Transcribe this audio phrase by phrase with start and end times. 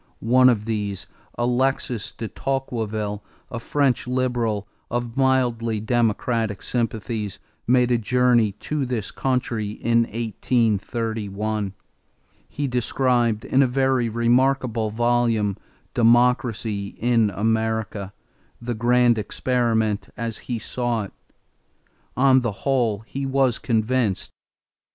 [0.33, 1.05] One of these,
[1.35, 9.11] Alexis de Tocqueville, a French liberal of mildly democratic sympathies, made a journey to this
[9.11, 11.73] country in 1831;
[12.49, 15.55] he described in a very remarkable volume,
[15.93, 18.11] Democracy in America,
[18.59, 21.13] the grand experiment as he saw it.
[22.17, 24.31] On the whole he was convinced.